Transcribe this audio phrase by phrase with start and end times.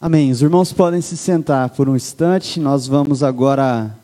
[0.00, 0.30] Amém.
[0.30, 2.60] Os irmãos podem se sentar por um instante.
[2.60, 3.98] Nós vamos agora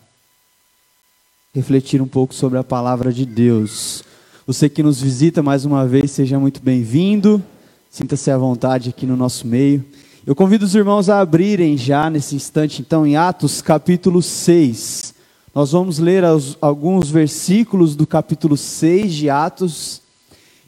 [1.54, 4.03] refletir um pouco sobre a palavra de Deus.
[4.45, 7.41] Você que nos visita mais uma vez, seja muito bem-vindo.
[7.88, 9.85] Sinta-se à vontade aqui no nosso meio.
[10.27, 15.14] Eu convido os irmãos a abrirem já nesse instante, então, em Atos capítulo 6.
[15.54, 16.24] Nós vamos ler
[16.61, 20.02] alguns versículos do capítulo 6 de Atos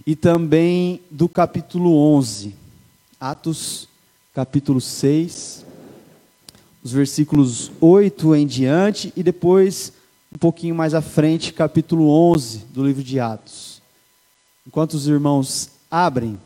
[0.07, 2.55] e também do capítulo 11.
[3.19, 3.89] Atos
[4.37, 5.65] capítulo 6,
[6.85, 9.95] os versículos 8 em diante e depois
[10.31, 13.81] um pouquinho mais à frente, capítulo 11 do livro de Atos.
[14.67, 16.39] Enquanto os irmãos abrem,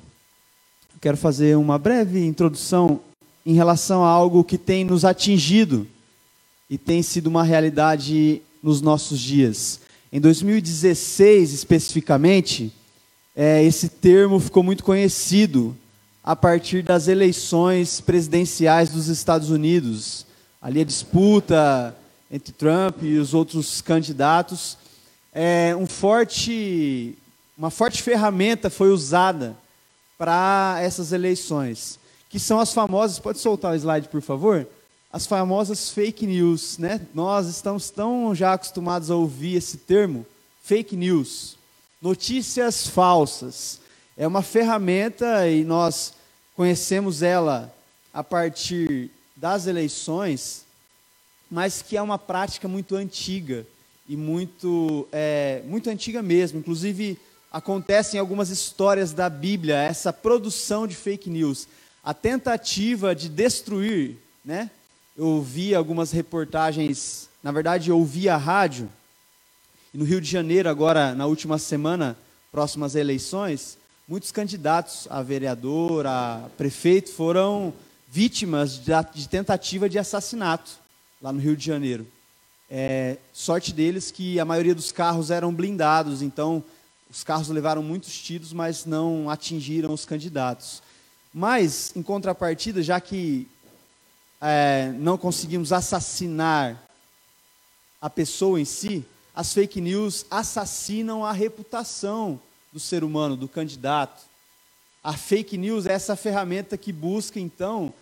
[1.00, 3.00] quero fazer uma breve introdução
[3.44, 5.84] em relação a algo que tem nos atingido
[6.70, 9.80] e tem sido uma realidade nos nossos dias.
[10.12, 12.72] Em 2016, especificamente,
[13.34, 15.76] é, esse termo ficou muito conhecido
[16.22, 20.26] a partir das eleições presidenciais dos Estados Unidos.
[20.60, 21.96] Ali a disputa
[22.30, 24.76] entre Trump e os outros candidatos.
[25.32, 27.16] É, um forte,
[27.56, 29.56] uma forte ferramenta foi usada
[30.18, 33.18] para essas eleições, que são as famosas.
[33.18, 34.66] Pode soltar o slide, por favor?
[35.12, 37.00] As famosas fake news, né?
[37.14, 40.26] Nós estamos tão já acostumados a ouvir esse termo,
[40.62, 41.56] fake news,
[42.00, 43.79] notícias falsas
[44.20, 46.12] é uma ferramenta e nós
[46.54, 47.74] conhecemos ela
[48.12, 50.66] a partir das eleições,
[51.50, 53.66] mas que é uma prática muito antiga
[54.06, 56.58] e muito, é, muito antiga mesmo.
[56.58, 57.18] Inclusive,
[57.50, 61.66] acontece em algumas histórias da Bíblia essa produção de fake news,
[62.04, 64.70] a tentativa de destruir, né?
[65.16, 68.86] Eu ouvi algumas reportagens, na verdade, eu ouvi a rádio,
[69.94, 72.18] no Rio de Janeiro, agora, na última semana,
[72.52, 73.79] próximas eleições,
[74.10, 77.72] muitos candidatos a vereador, a prefeito, foram
[78.08, 80.72] vítimas de, tentativa de assassinato
[81.22, 82.04] lá no Rio de Janeiro.
[82.68, 86.64] É, sorte deles que a maioria dos carros eram blindados, então
[87.08, 90.82] os carros levaram muitos tiros, mas não atingiram os candidatos.
[91.32, 93.46] Mas, em contrapartida, já que
[94.40, 96.82] é, não conseguimos assassinar
[98.02, 102.40] a pessoa em si, as fake news assassinam a reputação
[102.72, 104.22] do ser humano, do candidato.
[105.02, 107.92] A fake news é essa ferramenta que busca, então,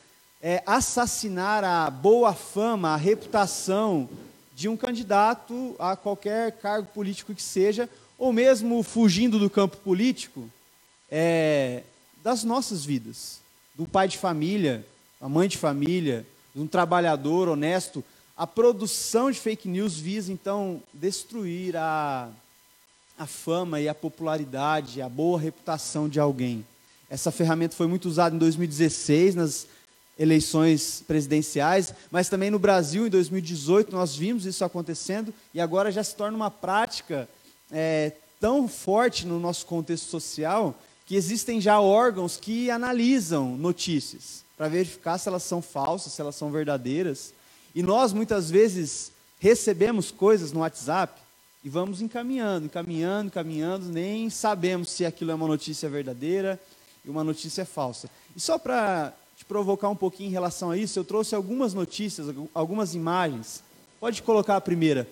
[0.43, 4.09] é, assassinar a boa fama, a reputação
[4.55, 10.51] de um candidato a qualquer cargo político que seja, ou mesmo fugindo do campo político,
[11.11, 11.85] é,
[12.23, 13.41] das nossas vidas,
[13.75, 14.85] do pai de família,
[15.21, 18.05] da mãe de família, de um trabalhador honesto.
[18.37, 22.29] A produção de fake news visa, então, destruir a
[23.19, 26.65] a fama e a popularidade, a boa reputação de alguém.
[27.11, 29.67] Essa ferramenta foi muito usada em 2016 nas
[30.19, 36.03] eleições presidenciais, mas também no Brasil em 2018 nós vimos isso acontecendo e agora já
[36.03, 37.29] se torna uma prática
[37.71, 44.69] é, tão forte no nosso contexto social que existem já órgãos que analisam notícias para
[44.69, 47.33] verificar se elas são falsas, se elas são verdadeiras.
[47.75, 51.19] E nós muitas vezes recebemos coisas no WhatsApp
[51.69, 56.59] e vamos encaminhando, encaminhando, encaminhando, nem sabemos se aquilo é uma notícia verdadeira
[57.05, 58.09] e uma notícia falsa.
[58.35, 62.35] E só para te provocar um pouquinho em relação a isso, eu trouxe algumas notícias,
[62.55, 63.63] algumas imagens.
[64.01, 65.07] Pode colocar a primeira.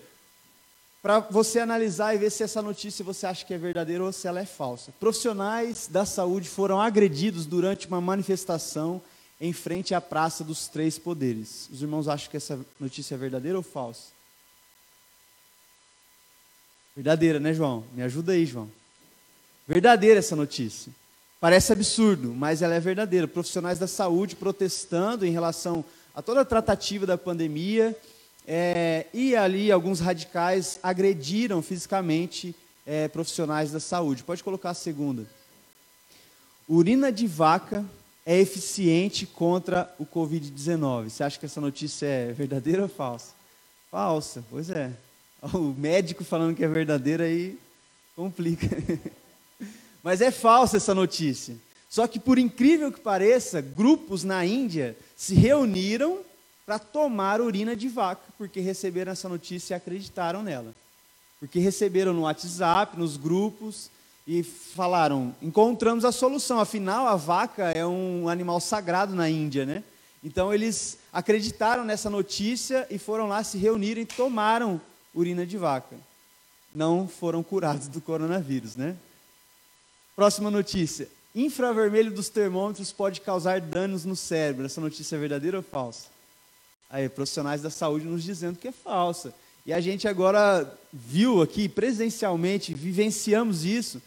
[1.02, 4.26] Para você analisar e ver se essa notícia você acha que é verdadeira ou se
[4.26, 4.94] ela é falsa.
[4.98, 9.02] Profissionais da saúde foram agredidos durante uma manifestação
[9.38, 11.68] em frente à Praça dos Três Poderes.
[11.70, 14.15] Os irmãos acham que essa notícia é verdadeira ou falsa?
[16.96, 17.84] Verdadeira, né, João?
[17.94, 18.70] Me ajuda aí, João.
[19.68, 20.90] Verdadeira essa notícia.
[21.38, 23.28] Parece absurdo, mas ela é verdadeira.
[23.28, 25.84] Profissionais da saúde protestando em relação
[26.14, 27.94] a toda a tratativa da pandemia.
[28.48, 32.54] É, e ali alguns radicais agrediram fisicamente
[32.86, 34.24] é, profissionais da saúde.
[34.24, 35.26] Pode colocar a segunda.
[36.66, 37.84] Urina de vaca
[38.24, 41.10] é eficiente contra o Covid-19.
[41.10, 43.34] Você acha que essa notícia é verdadeira ou falsa?
[43.90, 44.92] Falsa, pois é.
[45.54, 47.58] O médico falando que é verdadeira aí
[48.14, 48.66] complica.
[50.02, 51.56] Mas é falsa essa notícia.
[51.88, 56.20] Só que, por incrível que pareça, grupos na Índia se reuniram
[56.64, 60.74] para tomar urina de vaca, porque receberam essa notícia e acreditaram nela.
[61.38, 63.90] Porque receberam no WhatsApp, nos grupos,
[64.26, 66.58] e falaram: encontramos a solução.
[66.58, 69.84] Afinal, a vaca é um animal sagrado na Índia, né?
[70.24, 74.80] Então, eles acreditaram nessa notícia e foram lá se reunirem e tomaram
[75.16, 75.96] urina de vaca.
[76.74, 78.94] Não foram curados do coronavírus, né?
[80.14, 81.08] Próxima notícia.
[81.34, 84.66] infravermelho dos termômetros pode causar danos no cérebro.
[84.66, 86.06] Essa notícia é verdadeira ou falsa?
[86.88, 89.34] Aí, profissionais da saúde nos dizendo que é falsa.
[89.66, 94.00] E a gente agora viu aqui presencialmente, vivenciamos isso,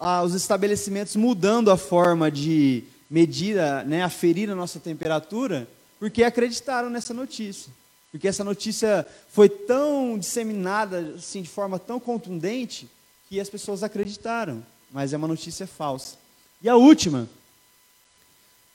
[0.00, 3.56] ah, os estabelecimentos mudando a forma de medir,
[3.86, 7.70] né, aferir a nossa temperatura, porque acreditaram nessa notícia.
[8.10, 12.88] Porque essa notícia foi tão disseminada, assim, de forma tão contundente,
[13.28, 14.64] que as pessoas acreditaram.
[14.90, 16.16] Mas é uma notícia falsa.
[16.62, 17.28] E a última.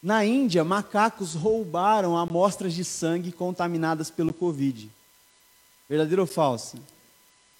[0.03, 4.89] Na Índia, macacos roubaram amostras de sangue contaminadas pelo Covid.
[5.87, 6.77] Verdadeira ou falsa?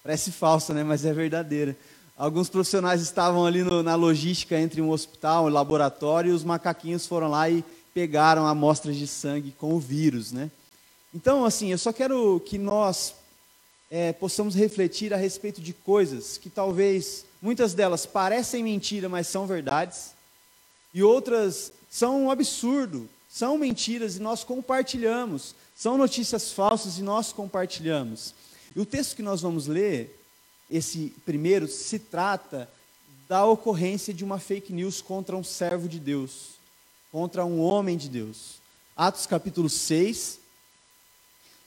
[0.02, 0.82] Parece falsa, né?
[0.82, 1.76] Mas é verdadeira.
[2.16, 7.06] Alguns profissionais estavam ali no, na logística entre um hospital um laboratório e os macaquinhos
[7.06, 7.64] foram lá e
[7.94, 10.50] pegaram amostras de sangue com o vírus, né?
[11.14, 13.14] Então, assim, eu só quero que nós
[13.90, 19.46] é, possamos refletir a respeito de coisas que talvez, muitas delas parecem mentira, mas são
[19.46, 20.12] verdades,
[20.94, 27.32] e outras são um absurdo, são mentiras e nós compartilhamos, são notícias falsas e nós
[27.32, 28.34] compartilhamos.
[28.74, 30.18] E o texto que nós vamos ler,
[30.70, 32.68] esse primeiro, se trata
[33.28, 36.52] da ocorrência de uma fake news contra um servo de Deus,
[37.10, 38.60] contra um homem de Deus.
[38.96, 40.41] Atos capítulo 6,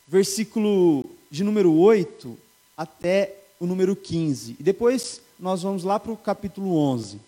[0.08, 2.38] versículo de número 8
[2.78, 4.58] até o número 15.
[4.60, 7.18] E depois nós vamos lá para o capítulo 11.
[7.18, 7.22] O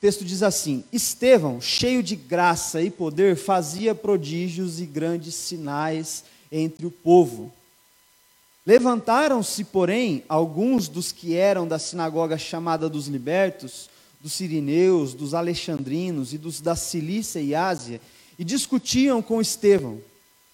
[0.00, 6.86] texto diz assim: Estevão, cheio de graça e poder, fazia prodígios e grandes sinais entre
[6.86, 7.52] o povo.
[8.66, 13.88] Levantaram-se, porém, alguns dos que eram da sinagoga chamada dos libertos,
[14.20, 18.00] dos sirineus, dos alexandrinos e dos da Cilícia e Ásia,
[18.40, 20.00] e discutiam com Estevão,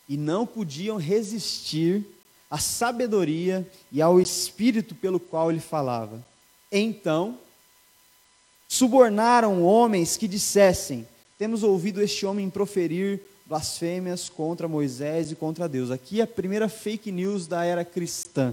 [0.08, 2.04] e não podiam resistir
[2.50, 6.20] à sabedoria e ao espírito pelo qual ele falava.
[6.70, 7.38] Então,
[8.66, 11.06] subornaram homens que dissessem:
[11.38, 15.92] Temos ouvido este homem proferir blasfêmias contra Moisés e contra Deus.
[15.92, 18.52] Aqui é a primeira fake news da era cristã.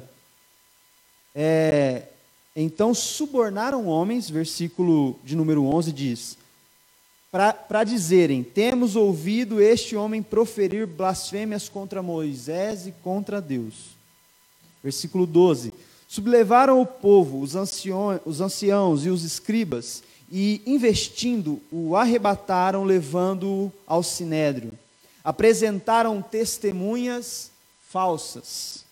[1.33, 2.03] É,
[2.55, 6.37] então subornaram homens, versículo de número 11 diz:
[7.33, 13.97] para dizerem: Temos ouvido este homem proferir blasfêmias contra Moisés e contra Deus.
[14.83, 15.73] Versículo 12:
[16.07, 23.73] Sublevaram o povo, os anciões, os anciãos e os escribas, e, investindo, o arrebataram, levando-o
[23.87, 24.71] ao sinédrio.
[25.23, 27.49] Apresentaram testemunhas
[27.89, 28.85] falsas,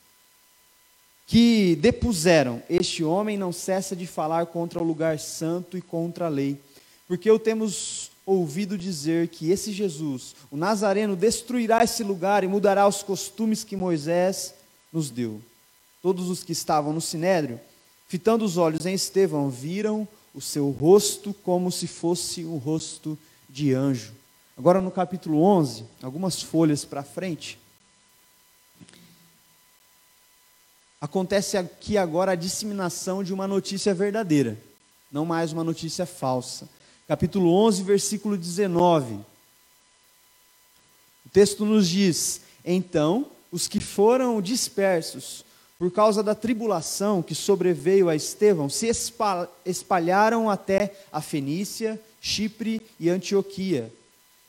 [1.27, 6.29] que depuseram: Este homem não cessa de falar contra o lugar santo e contra a
[6.29, 6.59] lei.
[7.07, 12.87] Porque o temos ouvido dizer que esse Jesus, o Nazareno, destruirá esse lugar e mudará
[12.87, 14.53] os costumes que Moisés
[14.91, 15.41] nos deu.
[16.01, 17.59] Todos os que estavam no sinédrio,
[18.07, 23.17] fitando os olhos em Estevão, viram o seu rosto como se fosse o rosto
[23.49, 24.13] de anjo.
[24.57, 27.59] Agora no capítulo 11, algumas folhas para frente.
[30.99, 34.55] Acontece aqui agora a disseminação de uma notícia verdadeira,
[35.11, 36.69] não mais uma notícia falsa
[37.11, 39.15] capítulo 11, versículo 19.
[41.25, 45.43] O texto nos diz: Então, os que foram dispersos
[45.77, 48.89] por causa da tribulação que sobreveio a Estevão se
[49.65, 53.91] espalharam até a Fenícia, Chipre e Antioquia,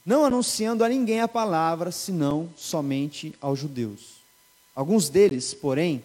[0.06, 4.22] não anunciando a ninguém a palavra, senão somente aos judeus.
[4.72, 6.00] Alguns deles, porém,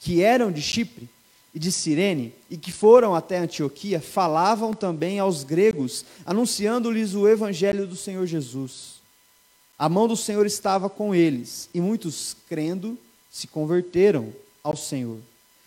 [0.00, 1.08] que eram de Chipre,
[1.54, 7.86] e de Cirene, e que foram até Antioquia, falavam também aos gregos, anunciando-lhes o evangelho
[7.86, 8.94] do Senhor Jesus.
[9.78, 12.98] A mão do Senhor estava com eles, e muitos, crendo,
[13.30, 14.32] se converteram
[14.64, 15.18] ao Senhor.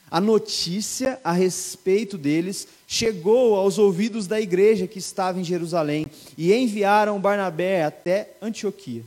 [0.09, 6.53] A notícia a respeito deles chegou aos ouvidos da igreja que estava em Jerusalém, e
[6.53, 9.03] enviaram Barnabé até Antioquia.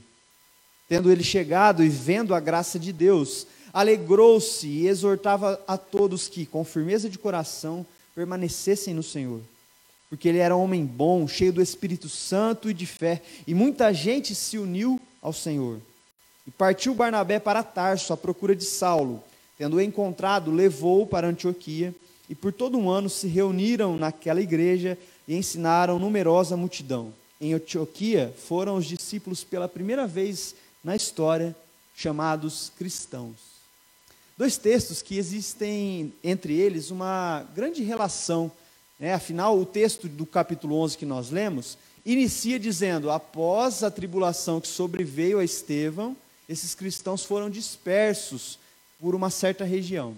[0.88, 6.46] Tendo ele chegado e vendo a graça de Deus, alegrou-se e exortava a todos que,
[6.46, 9.40] com firmeza de coração, permanecessem no Senhor.
[10.08, 13.92] Porque ele era um homem bom, cheio do Espírito Santo e de fé, e muita
[13.94, 15.80] gente se uniu ao Senhor.
[16.46, 19.22] E partiu Barnabé para Tarso à procura de Saulo.
[19.56, 21.94] Tendo-o encontrado, levou-o para Antioquia,
[22.28, 24.96] e por todo um ano se reuniram naquela igreja
[25.26, 27.12] e ensinaram numerosa multidão.
[27.40, 31.54] Em Antioquia foram os discípulos pela primeira vez na história
[31.94, 33.49] chamados cristãos.
[34.40, 38.50] Dois textos que existem entre eles uma grande relação.
[38.98, 39.12] Né?
[39.12, 44.66] Afinal, o texto do capítulo 11 que nós lemos inicia dizendo: Após a tribulação que
[44.66, 46.16] sobreveio a Estevão,
[46.48, 48.58] esses cristãos foram dispersos
[48.98, 50.16] por uma certa região.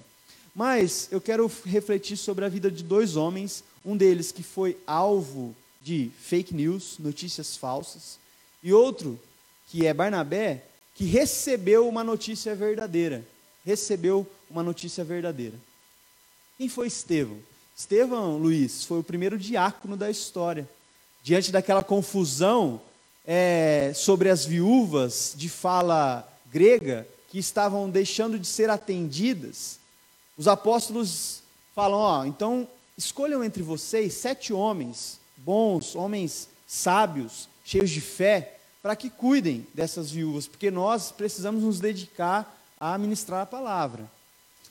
[0.54, 5.52] Mas eu quero refletir sobre a vida de dois homens, um deles que foi alvo
[5.82, 8.20] de fake news, notícias falsas,
[8.62, 9.18] e outro,
[9.66, 10.62] que é Barnabé,
[10.94, 13.31] que recebeu uma notícia verdadeira.
[13.64, 15.56] Recebeu uma notícia verdadeira.
[16.58, 17.38] Quem foi Estevão?
[17.76, 20.68] Estevão, Luiz, foi o primeiro diácono da história.
[21.22, 22.80] Diante daquela confusão
[23.26, 29.78] é, sobre as viúvas de fala grega que estavam deixando de ser atendidas,
[30.36, 31.42] os apóstolos
[31.74, 38.96] falam: ó, então escolham entre vocês sete homens bons, homens sábios, cheios de fé, para
[38.96, 44.10] que cuidem dessas viúvas, porque nós precisamos nos dedicar a ministrar a palavra.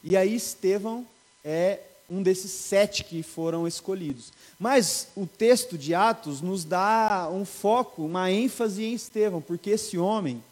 [0.03, 1.07] E aí Estevão
[1.45, 4.33] é um desses sete que foram escolhidos.
[4.59, 9.97] Mas o texto de Atos nos dá um foco, uma ênfase em Estevão, porque esse
[9.97, 10.43] homem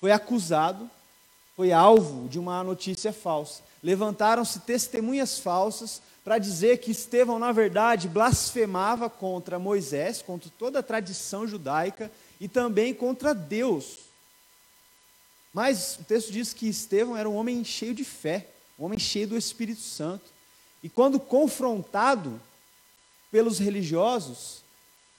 [0.00, 0.90] foi acusado,
[1.54, 3.62] foi alvo de uma notícia falsa.
[3.80, 10.82] Levantaram-se testemunhas falsas para dizer que Estevão, na verdade, blasfemava contra Moisés, contra toda a
[10.82, 14.07] tradição judaica e também contra Deus.
[15.52, 18.46] Mas o texto diz que Estevão era um homem cheio de fé,
[18.78, 20.24] um homem cheio do Espírito Santo.
[20.82, 22.40] E quando confrontado
[23.30, 24.62] pelos religiosos,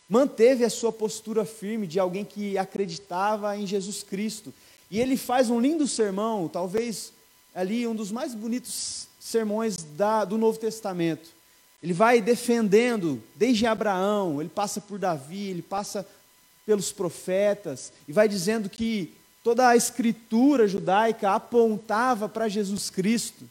[0.10, 4.54] manteve a sua postura firme de alguém que acreditava em Jesus Cristo.
[4.90, 7.14] E ele faz um lindo sermão, talvez
[7.54, 11.30] ali um dos mais bonitos sermões da, do Novo Testamento.
[11.82, 16.08] Ele vai defendendo desde Abraão, ele passa por Davi, ele passa
[16.66, 23.50] pelos profetas, e vai dizendo que toda a escritura judaica apontava para Jesus Cristo.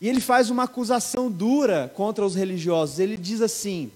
[0.00, 2.98] E ele faz uma acusação dura contra os religiosos.
[2.98, 3.90] Ele diz assim: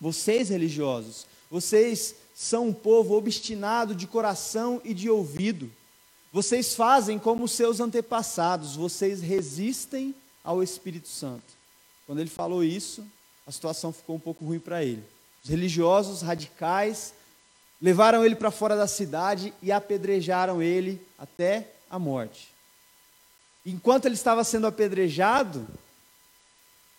[0.00, 5.70] Vocês religiosos, vocês são um povo obstinado de coração e de ouvido.
[6.32, 11.42] Vocês fazem como os seus antepassados, vocês resistem ao Espírito Santo.
[12.06, 13.04] Quando ele falou isso,
[13.46, 15.02] a situação ficou um pouco ruim para ele.
[15.42, 17.12] Os religiosos radicais
[17.80, 22.48] levaram ele para fora da cidade e apedrejaram ele até a morte.
[23.64, 25.66] Enquanto ele estava sendo apedrejado,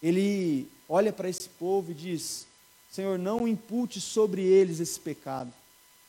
[0.02, 2.46] ele olha para esse povo e diz:
[2.92, 5.52] Senhor, não impute sobre eles esse pecado.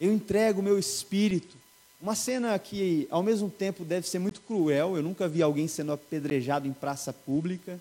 [0.01, 1.57] Eu entrego o meu espírito.
[2.01, 4.97] Uma cena que, ao mesmo tempo, deve ser muito cruel.
[4.97, 7.79] Eu nunca vi alguém sendo apedrejado em praça pública,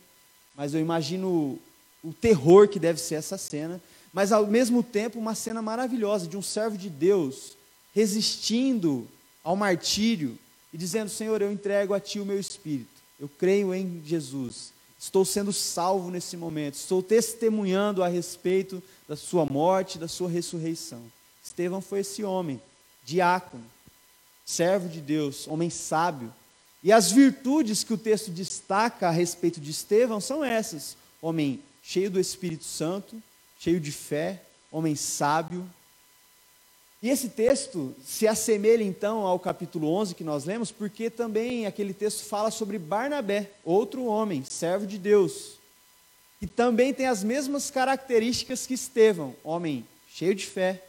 [0.55, 1.57] mas eu imagino
[2.03, 3.81] o terror que deve ser essa cena.
[4.13, 7.56] Mas, ao mesmo tempo, uma cena maravilhosa de um servo de Deus
[7.94, 9.08] resistindo
[9.44, 10.38] ao martírio
[10.74, 12.89] e dizendo: Senhor, eu entrego a Ti o meu espírito,
[13.20, 19.46] eu creio em Jesus, estou sendo salvo nesse momento, estou testemunhando a respeito da Sua
[19.46, 21.01] morte, da Sua ressurreição.
[21.44, 22.62] Estevão foi esse homem,
[23.03, 23.63] diácono,
[24.46, 26.34] servo de Deus, homem sábio.
[26.84, 32.10] E as virtudes que o texto destaca a respeito de Estevão são essas: homem cheio
[32.10, 33.22] do Espírito Santo,
[33.62, 34.41] cheio de fé,
[34.72, 35.70] homem sábio,
[37.00, 41.94] e esse texto se assemelha então ao capítulo 11 que nós lemos, porque também aquele
[41.94, 45.60] texto fala sobre Barnabé, outro homem, servo de Deus,
[46.39, 50.84] que também tem as mesmas características que Estevão, homem cheio de fé,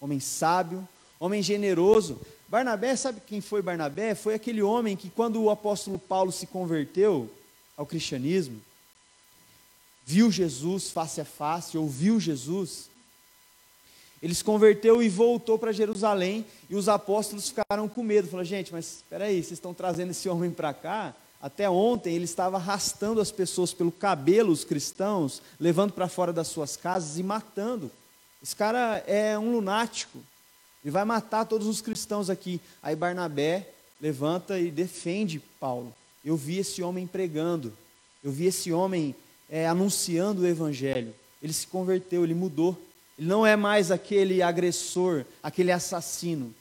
[0.00, 2.20] homem sábio, homem generoso.
[2.46, 4.14] Barnabé, sabe quem foi Barnabé?
[4.14, 7.28] Foi aquele homem que, quando o apóstolo Paulo se converteu
[7.76, 8.62] ao cristianismo,
[10.06, 12.88] viu Jesus face a face, ouviu Jesus,
[14.22, 18.28] ele se converteu e voltou para Jerusalém, e os apóstolos ficaram com medo.
[18.28, 21.14] Falaram, gente, mas espera aí, vocês estão trazendo esse homem para cá?
[21.42, 26.48] Até ontem ele estava arrastando as pessoas pelo cabelo, os cristãos, levando para fora das
[26.48, 27.90] suas casas e matando.
[28.42, 30.18] Esse cara é um lunático.
[30.82, 32.60] Ele vai matar todos os cristãos aqui.
[32.82, 33.68] Aí Barnabé
[34.00, 35.94] levanta e defende Paulo.
[36.24, 37.72] Eu vi esse homem pregando.
[38.24, 39.14] Eu vi esse homem
[39.50, 41.14] é, anunciando o evangelho.
[41.42, 42.76] Ele se converteu, ele mudou.
[43.18, 46.54] Ele não é mais aquele agressor, aquele assassino.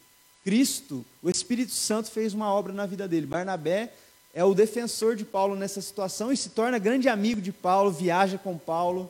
[0.44, 3.26] Cristo, o Espírito Santo fez uma obra na vida dele.
[3.26, 3.92] Barnabé
[4.34, 8.38] é o defensor de Paulo nessa situação e se torna grande amigo de Paulo, viaja
[8.38, 9.10] com Paulo.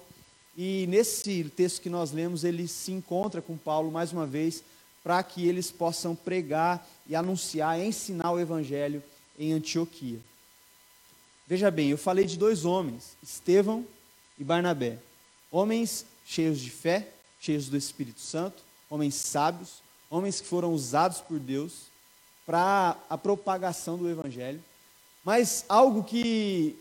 [0.57, 4.63] E nesse texto que nós lemos, ele se encontra com Paulo mais uma vez
[5.03, 9.03] para que eles possam pregar e anunciar, ensinar o evangelho
[9.37, 10.19] em Antioquia.
[11.47, 13.85] Veja bem, eu falei de dois homens, Estevão
[14.39, 14.97] e Barnabé.
[15.51, 17.07] Homens cheios de fé,
[17.39, 21.83] cheios do Espírito Santo, homens sábios, homens que foram usados por Deus
[22.45, 24.63] para a propagação do Evangelho.
[25.23, 26.75] Mas algo que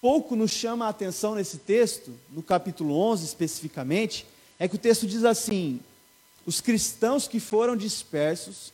[0.00, 4.26] pouco nos chama a atenção nesse texto, no capítulo 11 especificamente,
[4.58, 5.80] é que o texto diz assim:
[6.44, 8.72] os cristãos que foram dispersos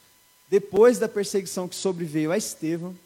[0.49, 2.97] depois da perseguição que sobreveio a Estevão,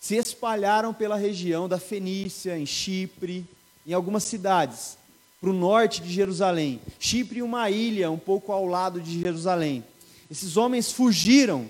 [0.00, 3.44] se espalharam pela região da Fenícia, em Chipre,
[3.86, 4.96] em algumas cidades,
[5.40, 6.80] para o norte de Jerusalém.
[6.98, 9.84] Chipre, uma ilha um pouco ao lado de Jerusalém.
[10.30, 11.68] Esses homens fugiram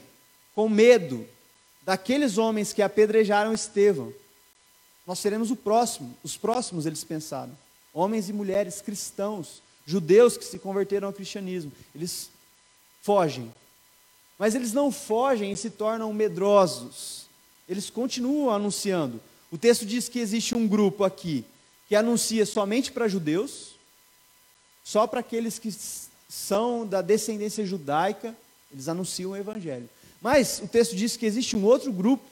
[0.55, 1.27] com medo
[1.83, 4.13] daqueles homens que apedrejaram Estevão.
[5.07, 7.57] Nós seremos o próximo, os próximos, eles pensaram.
[7.93, 11.71] Homens e mulheres cristãos, judeus que se converteram ao cristianismo.
[11.95, 12.29] Eles
[13.03, 13.53] fogem.
[14.39, 17.26] Mas eles não fogem e se tornam medrosos.
[17.69, 19.21] Eles continuam anunciando.
[19.51, 21.45] O texto diz que existe um grupo aqui
[21.89, 23.77] que anuncia somente para judeus,
[24.83, 25.73] só para aqueles que
[26.29, 28.35] são da descendência judaica,
[28.73, 29.89] eles anunciam o evangelho.
[30.21, 32.25] Mas o texto diz que existe um outro grupo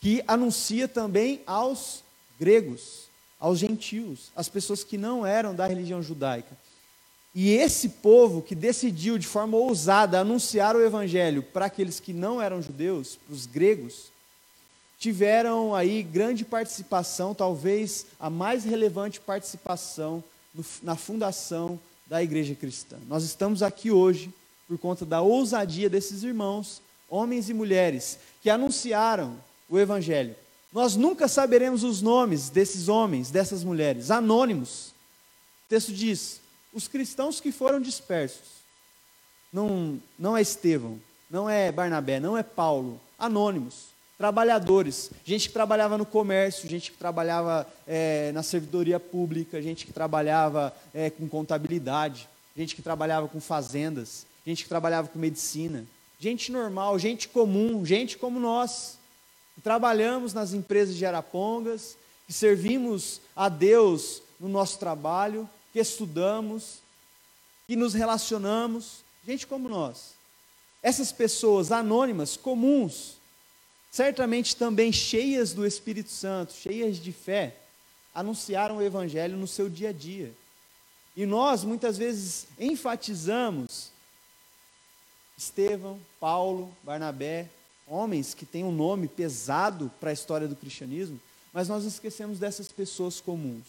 [0.00, 2.02] que anuncia também aos
[2.38, 3.08] gregos,
[3.38, 6.56] aos gentios, às pessoas que não eram da religião judaica.
[7.34, 12.40] E esse povo que decidiu de forma ousada anunciar o evangelho para aqueles que não
[12.40, 14.10] eram judeus, para os gregos,
[15.00, 20.22] tiveram aí grande participação, talvez a mais relevante participação
[20.54, 22.98] no, na fundação da igreja cristã.
[23.08, 24.32] Nós estamos aqui hoje
[24.68, 29.36] por conta da ousadia desses irmãos, homens e mulheres, que anunciaram
[29.70, 30.36] o evangelho.
[30.70, 34.88] Nós nunca saberemos os nomes desses homens, dessas mulheres, anônimos.
[35.66, 36.40] O texto diz:
[36.74, 38.60] os cristãos que foram dispersos.
[39.52, 43.86] Não, não é Estevão, não é Barnabé, não é Paulo, anônimos,
[44.20, 49.94] trabalhadores, gente que trabalhava no comércio, gente que trabalhava é, na servidoria pública, gente que
[49.94, 55.86] trabalhava é, com contabilidade, gente que trabalhava com fazendas, gente que trabalhava com medicina,
[56.18, 58.98] gente normal, gente comum, gente como nós,
[59.54, 61.96] que trabalhamos nas empresas de Arapongas,
[62.26, 66.80] que servimos a Deus no nosso trabalho, que estudamos,
[67.66, 70.12] que nos relacionamos, gente como nós.
[70.82, 73.18] Essas pessoas anônimas, comuns,
[73.90, 77.56] certamente também cheias do Espírito Santo, cheias de fé,
[78.14, 80.32] anunciaram o Evangelho no seu dia a dia.
[81.16, 83.90] E nós, muitas vezes, enfatizamos
[85.36, 87.48] Estevão, Paulo, Barnabé,
[87.86, 91.20] homens que têm um nome pesado para a história do cristianismo,
[91.52, 93.64] mas nós esquecemos dessas pessoas comuns.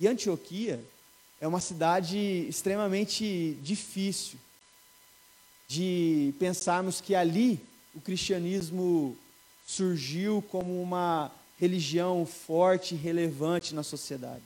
[0.00, 0.82] E Antioquia
[1.40, 2.18] é uma cidade
[2.48, 4.38] extremamente difícil
[5.68, 7.60] de pensarmos que ali
[7.94, 9.16] o cristianismo
[9.66, 14.42] surgiu como uma religião forte e relevante na sociedade.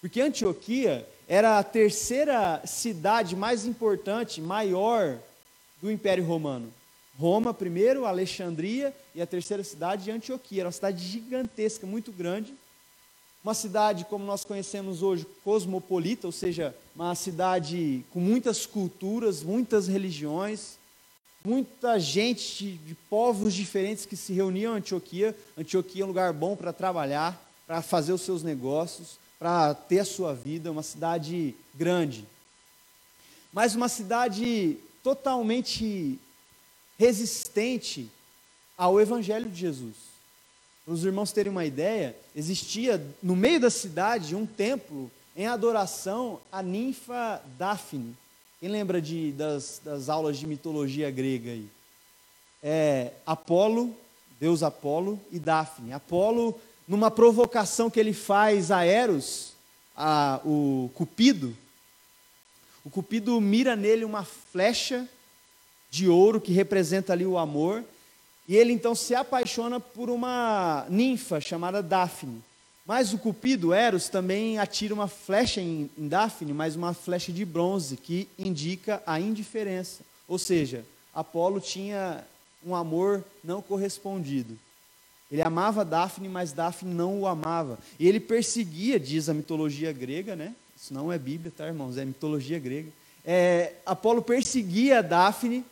[0.00, 5.18] Porque Antioquia era a terceira cidade mais importante, maior
[5.82, 6.72] do Império Romano.
[7.18, 10.62] Roma primeiro, Alexandria e a terceira cidade Antioquia.
[10.62, 12.54] Era uma cidade gigantesca, muito grande
[13.46, 19.86] uma cidade como nós conhecemos hoje, cosmopolita, ou seja, uma cidade com muitas culturas, muitas
[19.86, 20.76] religiões,
[21.46, 25.36] muita gente de, povos diferentes que se reuniam em Antioquia.
[25.56, 30.04] Antioquia é um lugar bom para trabalhar, para fazer os seus negócios, para ter a
[30.04, 32.26] sua vida, uma cidade grande.
[33.52, 36.18] Mas uma cidade totalmente
[36.98, 38.10] resistente
[38.76, 39.94] ao Evangelho de Jesus.
[40.84, 46.40] Para os irmãos terem uma ideia, existia no meio da cidade um templo em adoração
[46.50, 48.16] à ninfa Daphne.
[48.58, 51.68] Quem lembra de, das, das aulas de mitologia grega aí?
[52.62, 53.94] É, Apolo,
[54.40, 55.92] Deus Apolo e Daphne.
[55.92, 59.52] Apolo, numa provocação que ele faz a Eros,
[59.94, 61.54] a, o Cupido,
[62.82, 65.06] o Cupido mira nele uma flecha
[65.90, 67.84] de ouro que representa ali o amor,
[68.48, 72.40] e ele então se apaixona por uma ninfa chamada Daphne.
[72.86, 77.44] Mas o Cupido, Eros, também atira uma flecha em, em Daphne, mas uma flecha de
[77.44, 80.02] bronze, que indica a indiferença.
[80.28, 82.24] Ou seja, Apolo tinha
[82.64, 84.56] um amor não correspondido.
[85.30, 87.78] Ele amava Daphne, mas Daphne não o amava.
[87.98, 90.54] E ele perseguia, diz a mitologia grega, né?
[90.80, 91.96] Isso não é Bíblia, tá, irmãos?
[91.96, 92.90] É mitologia grega.
[93.24, 95.64] É, Apolo perseguia Daphne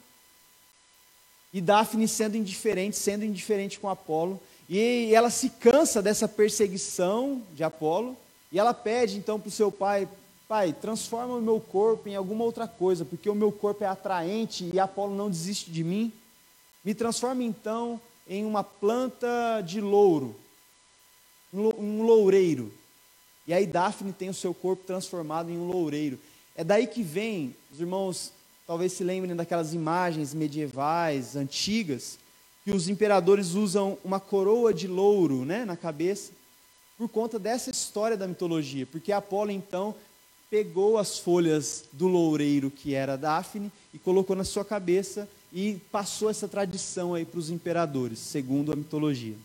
[1.53, 7.63] e Daphne sendo indiferente, sendo indiferente com Apolo, e ela se cansa dessa perseguição de
[7.63, 8.17] Apolo,
[8.51, 10.09] e ela pede então para o seu pai:
[10.49, 14.71] Pai, transforma o meu corpo em alguma outra coisa, porque o meu corpo é atraente
[14.73, 16.13] e Apolo não desiste de mim.
[16.85, 20.37] Me transforma então em uma planta de louro,
[21.53, 22.73] um loureiro.
[23.47, 26.19] E aí Daphne tem o seu corpo transformado em um loureiro.
[26.57, 28.33] É daí que vem, os irmãos
[28.67, 32.19] talvez se lembrem daquelas imagens medievais, antigas,
[32.65, 36.33] que os imperadores usam uma coroa de louro né, na cabeça,
[36.97, 39.95] por conta dessa história da mitologia, porque Apolo então
[40.51, 46.29] pegou as folhas do loureiro que era Daphne e colocou na sua cabeça, e passou
[46.29, 49.37] essa tradição aí para os imperadores, segundo a mitologia.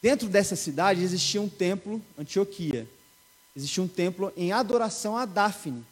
[0.00, 2.88] Dentro dessa cidade existia um templo, Antioquia.
[3.56, 5.84] Existia um templo em adoração a Daphne.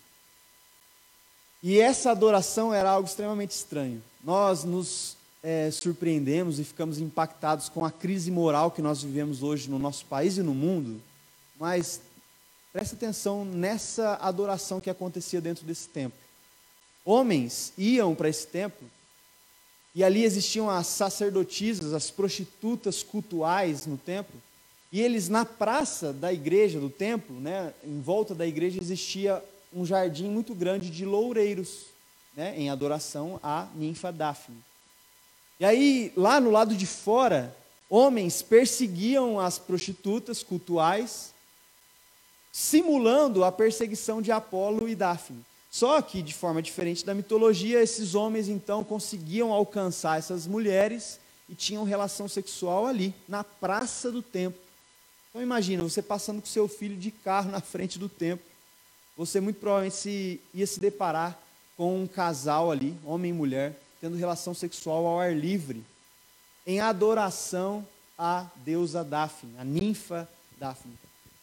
[1.61, 4.01] E essa adoração era algo extremamente estranho.
[4.23, 9.69] Nós nos é, surpreendemos e ficamos impactados com a crise moral que nós vivemos hoje
[9.69, 11.01] no nosso país e no mundo,
[11.59, 12.01] mas
[12.73, 16.19] preste atenção nessa adoração que acontecia dentro desse templo.
[17.05, 18.89] Homens iam para esse templo
[19.95, 24.41] e ali existiam as sacerdotisas, as prostitutas cultuais no templo,
[24.91, 29.85] e eles na praça da igreja, do templo, né, em volta da igreja existia um
[29.85, 31.87] jardim muito grande de loureiros,
[32.37, 34.63] né, em adoração à ninfa Daphne.
[35.63, 37.57] E aí, lá no lado de fora,
[37.89, 41.33] homens perseguiam as prostitutas cultuais,
[42.51, 45.45] simulando a perseguição de Apolo e Daphne.
[45.71, 51.55] Só que, de forma diferente da mitologia, esses homens então conseguiam alcançar essas mulheres e
[51.55, 54.61] tinham relação sexual ali, na praça do templo.
[55.31, 58.45] Então imagina, você passando com seu filho de carro na frente do templo,
[59.17, 61.39] você muito provavelmente se, ia se deparar
[61.77, 65.85] com um casal ali, homem e mulher, tendo relação sexual ao ar livre,
[66.67, 67.87] em adoração
[68.19, 70.99] à deusa Daphne, a ninfa Daphne.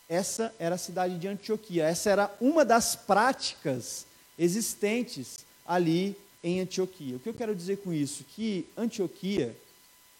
[0.10, 4.06] Essa era a cidade de Antioquia, essa era uma das práticas
[4.38, 7.16] existentes ali em Antioquia.
[7.16, 8.26] O que eu quero dizer com isso?
[8.36, 9.56] Que Antioquia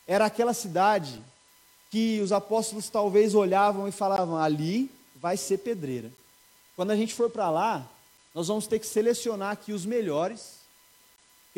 [0.08, 1.22] era aquela cidade
[1.92, 6.10] que os apóstolos talvez olhavam e falavam: ali vai ser pedreira.
[6.74, 7.86] Quando a gente for para lá,
[8.34, 10.59] nós vamos ter que selecionar aqui os melhores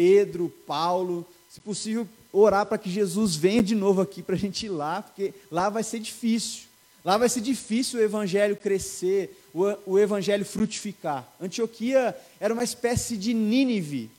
[0.02, 4.66] Pedro, Paulo, se possível, orar para que Jesus venha de novo aqui para a gente
[4.66, 6.64] ir lá, porque lá vai ser difícil.
[7.06, 11.32] Lá vai ser difícil o evangelho crescer, o, o evangelho frutificar.
[11.40, 14.10] Antioquia era uma espécie de Nínive.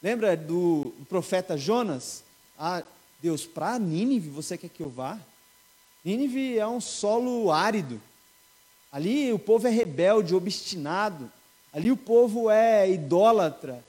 [0.00, 2.22] Lembra do, do profeta Jonas?
[2.56, 2.84] Ah,
[3.20, 5.18] Deus, para Nínive você quer que eu vá?
[6.04, 8.00] Nínive é um solo árido.
[8.92, 11.28] Ali o povo é rebelde, obstinado.
[11.72, 13.84] Ali o povo é idólatra.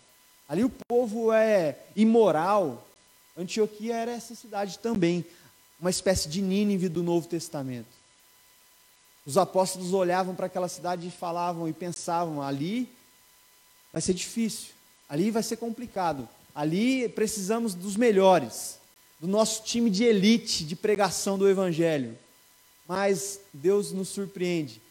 [0.47, 2.87] Ali o povo é imoral.
[3.37, 5.25] Antioquia era essa cidade também,
[5.79, 7.97] uma espécie de Nínive do Novo Testamento.
[9.25, 12.89] Os apóstolos olhavam para aquela cidade e falavam e pensavam: ali
[13.91, 14.69] vai ser difícil,
[15.09, 18.79] ali vai ser complicado, ali precisamos dos melhores,
[19.19, 22.17] do nosso time de elite de pregação do Evangelho.
[22.87, 24.81] Mas Deus nos surpreende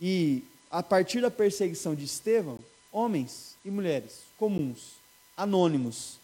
[0.00, 2.60] e, a partir da perseguição de Estevão,
[2.92, 4.99] homens e mulheres comuns
[5.40, 6.18] anônimos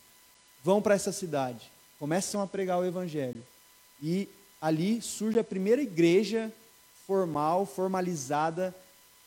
[0.63, 3.43] vão para essa cidade, começam a pregar o evangelho.
[4.03, 4.29] E
[4.61, 6.53] ali surge a primeira igreja
[7.07, 8.75] formal, formalizada,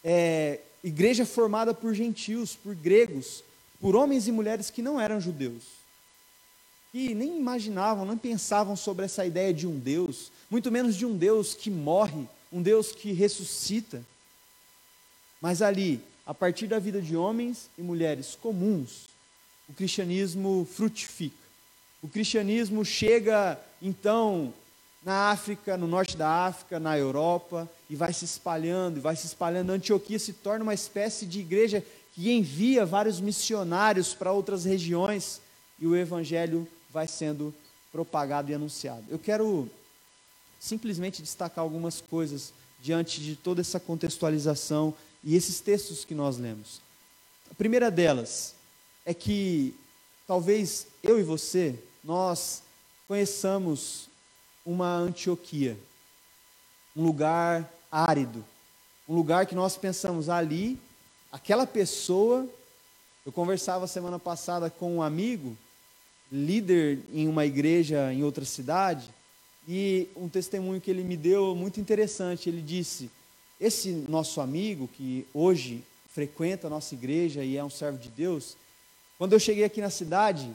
[0.03, 3.43] é, igreja formada por gentios, por gregos,
[3.81, 5.63] por homens e mulheres que não eram judeus.
[6.91, 11.17] Que nem imaginavam, não pensavam sobre essa ideia de um Deus, muito menos de um
[11.17, 14.03] Deus que morre, um Deus que ressuscita.
[15.41, 19.09] Mas ali, a partir da vida de homens e mulheres comuns,
[19.69, 21.37] o cristianismo frutifica.
[22.01, 24.53] O cristianismo chega, então,
[25.03, 29.27] na África, no norte da África, na Europa, e vai se espalhando, e vai se
[29.27, 29.71] espalhando.
[29.71, 35.39] A Antioquia se torna uma espécie de igreja que envia vários missionários para outras regiões,
[35.79, 37.53] e o evangelho vai sendo
[37.91, 39.03] propagado e anunciado.
[39.09, 39.69] Eu quero
[40.59, 46.81] simplesmente destacar algumas coisas diante de toda essa contextualização e esses textos que nós lemos.
[47.51, 48.55] A primeira delas,
[49.05, 49.75] é que
[50.27, 52.61] talvez eu e você, nós
[53.07, 54.07] conheçamos
[54.65, 55.77] uma Antioquia,
[56.95, 58.45] um lugar árido,
[59.07, 60.79] um lugar que nós pensamos ali,
[61.31, 62.47] aquela pessoa.
[63.25, 65.57] Eu conversava semana passada com um amigo,
[66.31, 69.09] líder em uma igreja em outra cidade,
[69.67, 72.49] e um testemunho que ele me deu muito interessante.
[72.49, 73.09] Ele disse:
[73.59, 75.83] Esse nosso amigo, que hoje
[76.13, 78.55] frequenta a nossa igreja e é um servo de Deus,
[79.19, 80.49] quando eu cheguei aqui na cidade,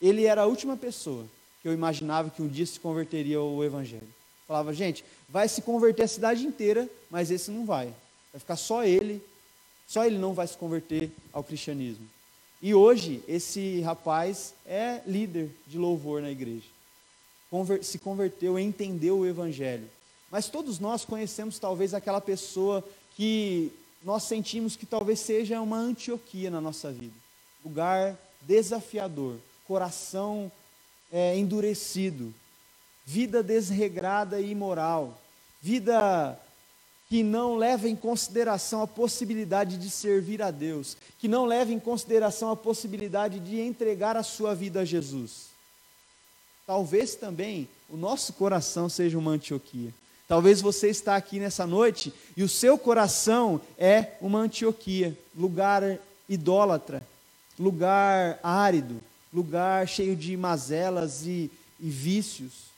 [0.00, 1.24] ele era a última pessoa
[1.62, 4.06] que eu imaginava que um dia se converteria ao Evangelho.
[4.46, 7.86] Falava, gente, vai se converter a cidade inteira, mas esse não vai.
[8.30, 9.22] Vai ficar só ele,
[9.88, 12.06] só ele não vai se converter ao cristianismo.
[12.60, 16.66] E hoje, esse rapaz é líder de louvor na igreja.
[17.50, 19.88] Conver se converteu, entendeu o Evangelho.
[20.30, 22.84] Mas todos nós conhecemos talvez aquela pessoa
[23.16, 23.72] que
[24.04, 27.21] nós sentimos que talvez seja uma Antioquia na nossa vida
[27.64, 30.50] lugar desafiador, coração
[31.12, 32.32] é, endurecido,
[33.04, 35.18] vida desregrada e imoral,
[35.60, 36.38] vida
[37.08, 41.78] que não leva em consideração a possibilidade de servir a Deus, que não leva em
[41.78, 45.48] consideração a possibilidade de entregar a sua vida a Jesus.
[46.66, 49.92] Talvez também o nosso coração seja uma Antioquia.
[50.26, 57.02] Talvez você está aqui nessa noite e o seu coração é uma Antioquia, lugar idólatra,
[57.58, 59.00] lugar árido,
[59.32, 62.72] lugar cheio de mazelas e, e vícios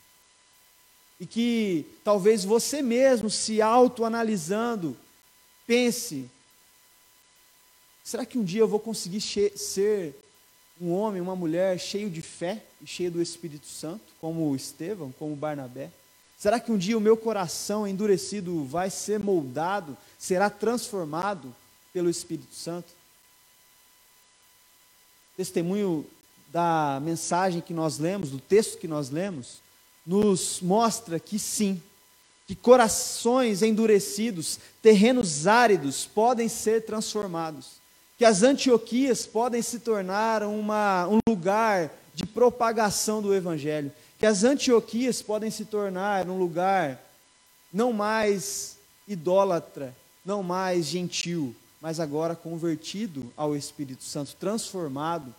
[1.19, 4.97] e que talvez você mesmo, se autoanalisando,
[5.67, 6.29] pense:
[8.03, 10.15] será que um dia eu vou conseguir ser
[10.81, 15.37] um homem, uma mulher cheio de fé e cheio do Espírito Santo, como Estevão, como
[15.37, 15.91] Barnabé?
[16.37, 21.55] Será que um dia o meu coração endurecido vai ser moldado, será transformado
[21.93, 22.89] pelo Espírito Santo?
[25.37, 26.07] Testemunho
[26.53, 29.59] da mensagem que nós lemos, do texto que nós lemos,
[30.07, 31.83] nos mostra que sim,
[32.47, 37.83] que corações endurecidos, terrenos áridos podem ser transformados,
[38.17, 44.45] que as Antioquias podem se tornar uma, um lugar de propagação do Evangelho, que as
[44.45, 47.03] Antioquias podem se tornar um lugar
[47.73, 48.77] não mais
[49.09, 49.95] idólatra,
[50.25, 55.35] não mais gentil, mas agora convertido ao Espírito Santo, transformado,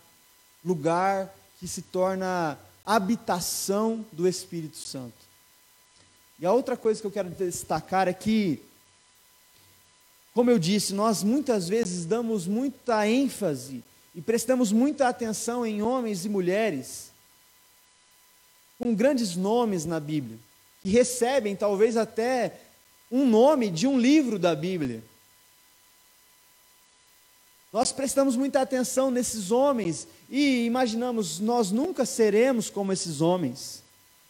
[0.64, 5.16] lugar que se torna habitação do Espírito Santo.
[6.38, 8.62] E a outra coisa que eu quero destacar é que,
[10.32, 13.82] como eu disse, nós muitas vezes damos muita ênfase
[14.14, 17.10] e prestamos muita atenção em homens e mulheres
[18.78, 20.38] com grandes nomes na Bíblia,
[20.80, 22.60] que recebem talvez até
[23.10, 25.02] um nome de um livro da Bíblia.
[27.76, 33.82] Nós prestamos muita atenção nesses homens e imaginamos, nós nunca seremos como esses homens.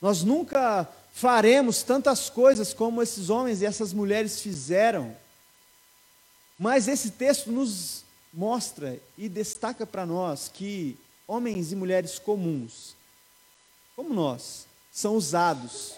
[0.02, 5.16] Nós nunca faremos tantas coisas como esses homens e essas mulheres fizeram.
[6.58, 8.02] Mas esse texto nos
[8.34, 12.96] mostra e destaca para nós que homens e mulheres comuns,
[13.94, 15.94] como nós, são usados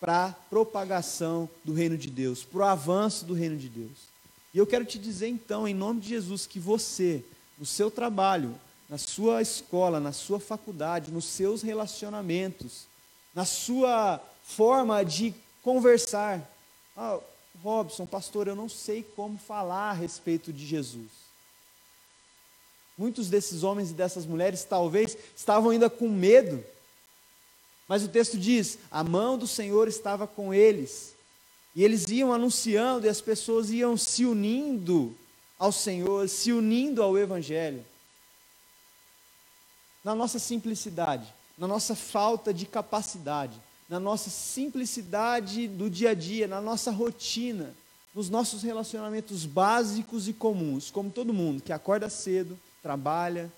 [0.00, 4.17] para a propagação do reino de Deus, para o avanço do reino de Deus.
[4.58, 7.24] E eu quero te dizer então, em nome de Jesus, que você,
[7.56, 12.88] no seu trabalho, na sua escola, na sua faculdade, nos seus relacionamentos,
[13.32, 16.42] na sua forma de conversar.
[16.96, 17.20] Ah,
[17.62, 21.06] Robson, pastor, eu não sei como falar a respeito de Jesus.
[22.98, 26.64] Muitos desses homens e dessas mulheres talvez estavam ainda com medo,
[27.86, 31.14] mas o texto diz: a mão do Senhor estava com eles,
[31.78, 35.16] e eles iam anunciando e as pessoas iam se unindo
[35.56, 37.86] ao Senhor, se unindo ao Evangelho.
[40.02, 43.56] Na nossa simplicidade, na nossa falta de capacidade,
[43.88, 47.72] na nossa simplicidade do dia a dia, na nossa rotina,
[48.12, 53.52] nos nossos relacionamentos básicos e comuns, como todo mundo que acorda cedo, trabalha,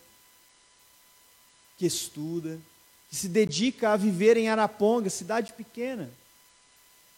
[1.79, 2.61] que estuda,
[3.09, 6.11] que se dedica a viver em Araponga, cidade pequena.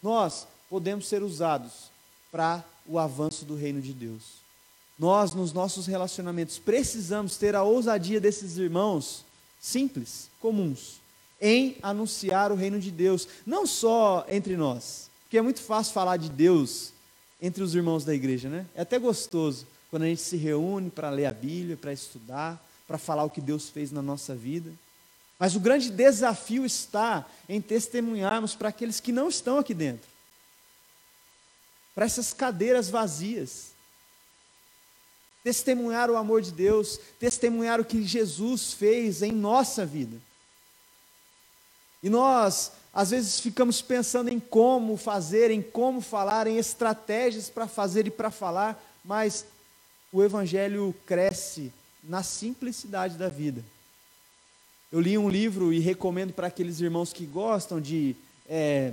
[0.01, 1.91] Nós podemos ser usados
[2.31, 4.41] para o avanço do reino de Deus.
[4.99, 9.23] Nós, nos nossos relacionamentos, precisamos ter a ousadia desses irmãos
[9.61, 10.99] simples, comuns,
[11.39, 16.17] em anunciar o reino de Deus, não só entre nós, porque é muito fácil falar
[16.17, 16.95] de Deus
[17.39, 18.65] entre os irmãos da igreja, né?
[18.75, 22.59] É até gostoso quando a gente se reúne para ler a Bíblia, para estudar,
[22.89, 24.73] para falar o que Deus fez na nossa vida.
[25.39, 30.12] Mas o grande desafio está em testemunharmos para aqueles que não estão aqui dentro
[31.95, 33.73] para essas cadeiras vazias.
[35.45, 40.17] Testemunhar o amor de Deus, testemunhar o que Jesus fez em nossa vida.
[42.03, 47.67] E nós, às vezes, ficamos pensando em como fazer, em como falar, em estratégias para
[47.67, 49.45] fazer e para falar, mas
[50.13, 53.65] o Evangelho cresce na simplicidade da vida.
[54.91, 58.15] Eu li um livro e recomendo para aqueles irmãos que gostam de
[58.49, 58.93] é,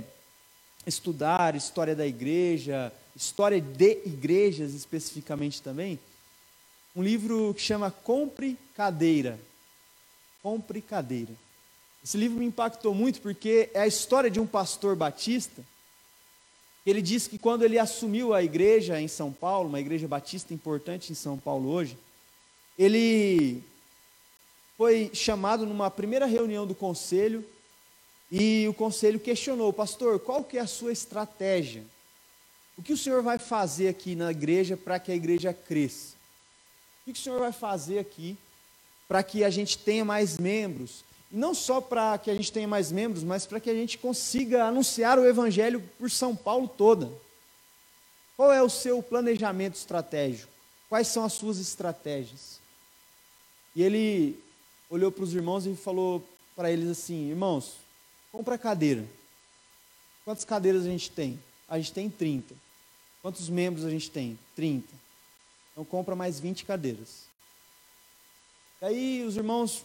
[0.90, 5.98] estudar história da igreja, história de igrejas especificamente também,
[6.94, 9.38] um livro que chama Compre Cadeira.
[10.42, 11.32] Compre Cadeira.
[12.04, 15.62] Esse livro me impactou muito porque é a história de um pastor batista.
[16.84, 21.12] Ele diz que quando ele assumiu a igreja em São Paulo, uma igreja batista importante
[21.12, 21.96] em São Paulo hoje,
[22.78, 23.62] ele
[24.76, 27.44] foi chamado numa primeira reunião do conselho
[28.30, 31.84] e o conselho questionou, pastor, qual que é a sua estratégia?
[32.78, 36.14] O que o senhor vai fazer aqui na igreja para que a igreja cresça?
[37.02, 38.38] O que o senhor vai fazer aqui
[39.08, 41.04] para que a gente tenha mais membros?
[41.30, 43.98] E não só para que a gente tenha mais membros, mas para que a gente
[43.98, 47.10] consiga anunciar o evangelho por São Paulo toda.
[48.36, 50.50] Qual é o seu planejamento estratégico?
[50.88, 52.60] Quais são as suas estratégias?
[53.76, 54.42] E ele
[54.88, 57.74] olhou para os irmãos e falou para eles assim: Irmãos,
[58.30, 59.04] compra cadeira.
[60.24, 61.38] Quantas cadeiras a gente tem?
[61.68, 62.54] A gente tem 30.
[63.22, 64.38] Quantos membros a gente tem?
[64.56, 64.86] 30.
[65.72, 67.24] Então compra mais 20 cadeiras.
[68.80, 69.84] Aí os irmãos,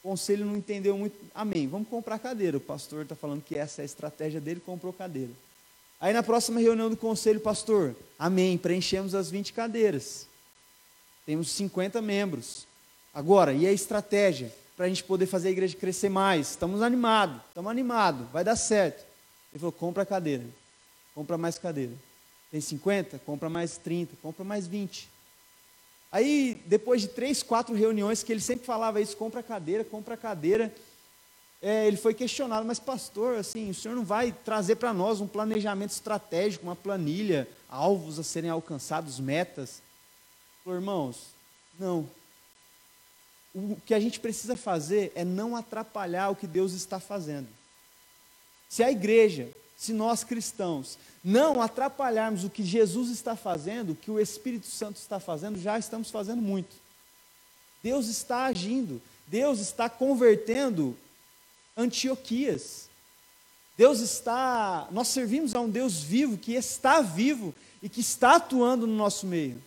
[0.00, 1.16] o conselho não entendeu muito.
[1.34, 2.56] Amém, vamos comprar cadeira.
[2.56, 5.32] O pastor está falando que essa é a estratégia dele, comprou cadeira.
[5.98, 10.26] Aí na próxima reunião do conselho, pastor, amém, preenchemos as 20 cadeiras.
[11.24, 12.66] Temos 50 membros.
[13.14, 16.50] Agora, e a estratégia para a gente poder fazer a igreja crescer mais?
[16.50, 19.04] Estamos animados, estamos animados, vai dar certo.
[19.52, 20.44] Ele falou: compra a cadeira,
[21.14, 21.92] compra mais cadeira.
[22.50, 23.18] Tem 50?
[23.20, 25.08] Compra mais 30, compra mais 20.
[26.12, 30.72] Aí, depois de três, quatro reuniões que ele sempre falava isso, compra cadeira, compra cadeira,
[31.60, 35.26] é, ele foi questionado, mas pastor, assim, o senhor não vai trazer para nós um
[35.26, 39.82] planejamento estratégico, uma planilha, alvos a serem alcançados, metas?
[40.62, 41.18] Falou, irmãos,
[41.78, 42.08] não.
[43.58, 47.48] O que a gente precisa fazer é não atrapalhar o que Deus está fazendo.
[48.68, 54.10] Se a igreja, se nós cristãos, não atrapalharmos o que Jesus está fazendo, o que
[54.10, 56.76] o Espírito Santo está fazendo, já estamos fazendo muito.
[57.82, 60.94] Deus está agindo, Deus está convertendo
[61.74, 62.90] Antioquias.
[63.74, 68.86] Deus está, nós servimos a um Deus vivo, que está vivo e que está atuando
[68.86, 69.62] no nosso meio.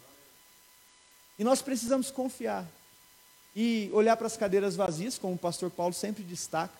[1.39, 2.67] E nós precisamos confiar
[3.61, 6.73] e olhar para as cadeiras vazias, como o pastor Paulo sempre destaca,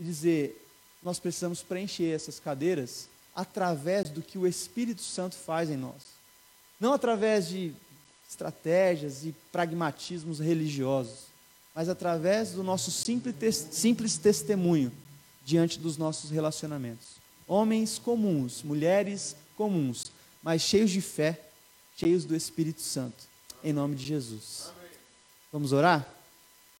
[0.00, 0.66] e dizer:
[1.02, 6.16] nós precisamos preencher essas cadeiras através do que o Espírito Santo faz em nós.
[6.80, 7.74] Não através de
[8.26, 11.26] estratégias e pragmatismos religiosos,
[11.74, 14.90] mas através do nosso simples, simples testemunho
[15.44, 17.16] diante dos nossos relacionamentos.
[17.46, 20.10] Homens comuns, mulheres comuns,
[20.42, 21.38] mas cheios de fé,
[21.98, 23.24] cheios do Espírito Santo.
[23.62, 24.75] Em nome de Jesus.
[25.52, 26.15] Vamos orar?